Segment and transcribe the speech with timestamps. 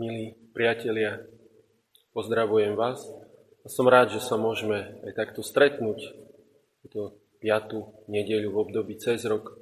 [0.00, 1.20] Milí priatelia,
[2.16, 3.04] pozdravujem vás
[3.60, 6.16] a som rád, že sa môžeme aj takto stretnúť
[6.80, 9.60] túto piatú nedeľu v období cez rok.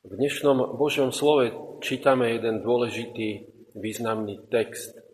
[0.00, 1.52] V dnešnom Božom slove
[1.84, 5.04] čítame jeden dôležitý významný text e,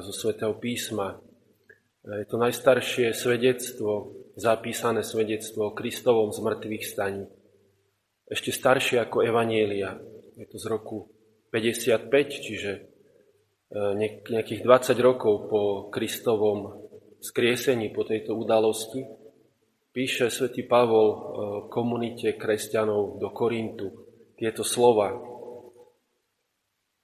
[0.00, 1.20] zo svätého písma.
[2.08, 7.28] E, je to najstaršie svedectvo, zapísané svedectvo o Kristovom zmrtvých staní.
[8.32, 10.00] Ešte staršie ako Evanielia.
[10.40, 11.12] Je to z roku
[11.52, 12.91] 55, čiže
[13.72, 16.82] nejakých 20 rokov po Kristovom
[17.24, 19.06] skriesení, po tejto udalosti,
[19.92, 21.18] píše svätý Pavol e,
[21.68, 23.88] komunite kresťanov do Korintu
[24.36, 25.12] tieto slova.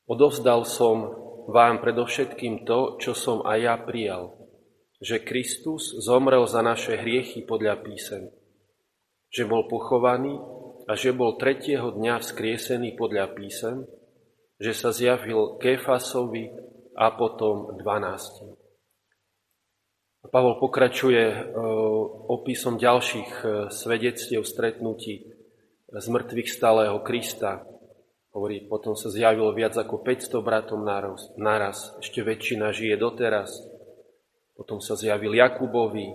[0.08, 0.96] Odovzdal som
[1.48, 4.36] vám predovšetkým to, čo som aj ja prijal,
[5.00, 8.28] že Kristus zomrel za naše hriechy podľa písem,
[9.32, 10.36] že bol pochovaný
[10.88, 13.84] a že bol tretieho dňa vzkriesený podľa písem,
[14.58, 16.50] že sa zjavil Kéfasovi
[16.98, 18.58] a potom dvanáctim.
[20.28, 21.38] Pavol pokračuje e,
[22.26, 25.30] opisom ďalších e, svedectiev stretnutí
[25.88, 27.62] z mŕtvych stáleho Krista.
[28.34, 31.94] Hovorí, potom sa zjavilo viac ako 500 bratom naraz, naraz.
[32.02, 33.62] Ešte väčšina žije doteraz.
[34.58, 36.12] Potom sa zjavil Jakubovi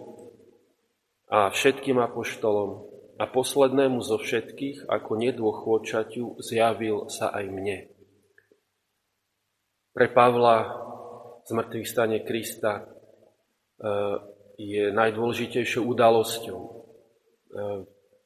[1.31, 2.85] a všetkým apoštolom
[3.17, 7.92] a poslednému zo všetkých, ako nedôchôčaťu, zjavil sa aj mne.
[9.93, 10.57] Pre Pavla
[11.45, 12.83] zmrtvých stane Krista e,
[14.57, 16.59] je najdôležitejšou udalosťou.
[16.65, 16.69] E,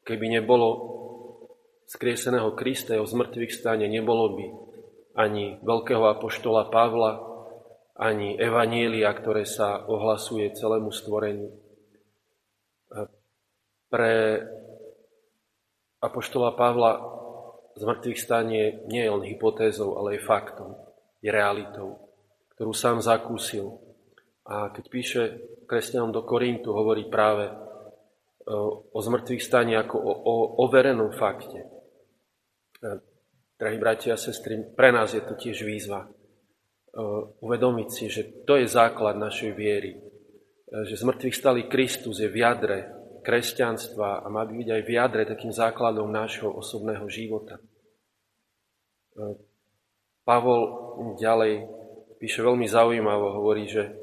[0.07, 0.69] keby nebolo
[1.91, 4.45] skrieseného Krista, jeho zmrtvých stane, nebolo by
[5.19, 7.19] ani veľkého apoštola Pavla,
[7.99, 11.51] ani evanielia, ktoré sa ohlasuje celému stvoreniu.
[11.51, 11.57] E,
[13.91, 14.39] pre
[15.99, 16.95] apoštola Pavla
[17.75, 20.86] zmrtvých stane nie je len hypotézou, ale je faktom
[21.27, 21.99] je realitou,
[22.55, 23.75] ktorú sám zakúsil.
[24.47, 25.21] A keď píše
[25.67, 27.53] kresťanom do Korintu, hovorí práve e,
[28.87, 31.67] o zmrtvých stane ako o, o overenom fakte.
[31.67, 31.69] E,
[33.59, 36.07] drahí bratia a sestry, pre nás je to tiež výzva.
[36.07, 36.09] E,
[37.43, 39.99] uvedomiť si, že to je základ našej viery.
[40.67, 42.79] Že z mŕtvych stali Kristus je v jadre
[43.23, 47.59] kresťanstva a má byť aj v jadre takým základom nášho osobného života.
[50.27, 50.61] Pavol
[51.15, 51.63] ďalej
[52.19, 53.95] píše veľmi zaujímavo, hovorí, že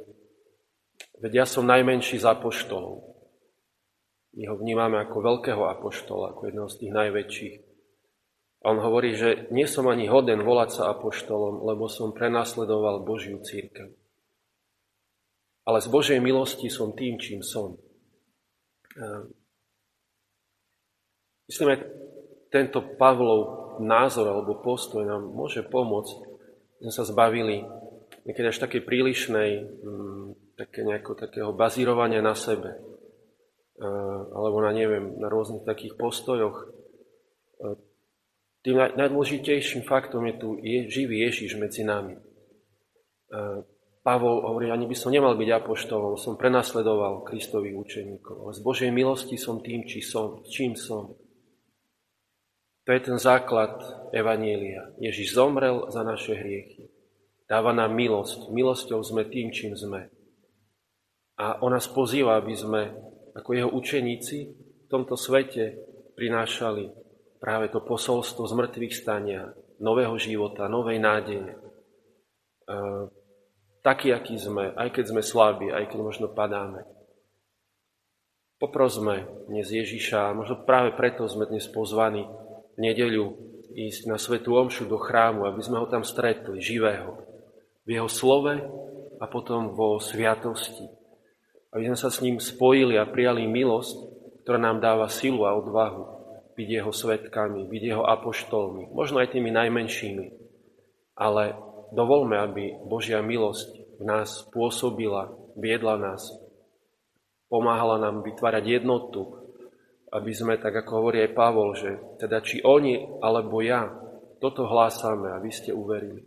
[1.21, 3.05] veď ja som najmenší z apoštolov.
[4.35, 7.55] My ho vnímame ako veľkého apoštola, ako jedného z tých najväčších.
[8.65, 13.45] A on hovorí, že nie som ani hoden volať sa apoštolom, lebo som prenasledoval Božiu
[13.45, 13.93] církev.
[15.69, 17.77] Ale z Božej milosti som tým, čím som.
[21.45, 21.79] Myslím, že
[22.49, 26.17] tento Pavlov názor alebo postoj nám môže pomôcť,
[26.85, 27.65] sme sa zbavili
[28.29, 30.27] niekedy až takej prílišnej, mm,
[30.61, 32.79] také nejako, takého bazírovania na sebe,
[34.35, 36.71] alebo na, neviem, na rôznych takých postojoch.
[38.65, 40.49] Tým najdôležitejším faktom je tu
[40.89, 42.17] živý Ježiš medzi nami.
[44.05, 48.91] Pavol hovorí, ani by som nemal byť apoštolom, som prenasledoval Kristových učeníkov, ale z Božej
[48.93, 51.17] milosti som tým, či som, čím som.
[52.85, 53.81] To je ten základ
[54.13, 54.93] Evanielia.
[55.01, 56.93] Ježiš zomrel za naše hriechy.
[57.49, 58.53] Dáva nám milosť.
[58.53, 60.13] Milosťou sme tým, čím sme.
[61.41, 62.83] A on nás pozýva, aby sme
[63.35, 64.39] ako jeho učeníci
[64.85, 65.81] v tomto svete
[66.15, 66.93] prinášali
[67.43, 68.55] práve to posolstvo z
[68.95, 69.53] stania,
[69.83, 71.53] nového života, novej nádeje.
[71.53, 71.59] E,
[73.83, 76.87] taký, aký sme, aj keď sme slabí, aj keď možno padáme.
[78.57, 82.25] Poprosme dnes Ježiša, možno práve preto sme dnes pozvaní
[82.75, 83.27] v nedeľu
[83.75, 87.19] ísť na Svetú Omšu do chrámu, aby sme ho tam stretli, živého,
[87.83, 88.55] v jeho slove
[89.19, 90.87] a potom vo sviatosti.
[91.75, 94.15] Aby sme sa s ním spojili a prijali milosť,
[94.47, 96.15] ktorá nám dáva silu a odvahu
[96.55, 100.27] byť jeho svetkami, byť jeho apoštolmi, možno aj tými najmenšími.
[101.19, 101.59] Ale
[101.91, 106.31] dovolme, aby Božia milosť v nás pôsobila, viedla nás,
[107.51, 109.44] pomáhala nám vytvárať jednotu,
[110.15, 113.91] aby sme, tak ako hovorí aj Pavol, že teda či oni alebo ja
[114.39, 116.23] toto hlásame a vy ste uverili.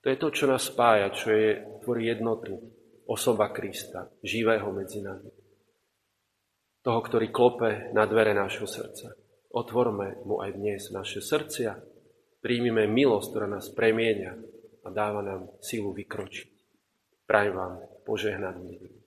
[0.00, 1.50] To je to, čo nás spája, čo je,
[1.84, 2.56] tvorí jednotu,
[3.04, 5.28] osoba Krista, živého medzi nami.
[6.80, 9.12] Toho, ktorý klope na dvere nášho srdca.
[9.52, 11.76] Otvorme mu aj dnes naše srdcia,
[12.40, 14.38] príjmime milosť, ktorá nás premienia
[14.84, 16.48] a dáva nám silu vykročiť.
[17.26, 17.74] Prajem vám
[18.06, 18.97] požehnanú nedelu.